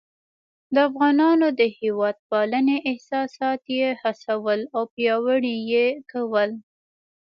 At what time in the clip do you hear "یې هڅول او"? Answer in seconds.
3.77-4.81